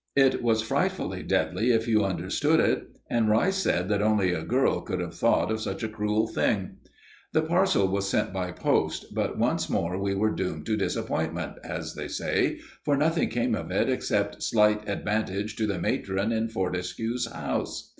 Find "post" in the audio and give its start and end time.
8.51-9.13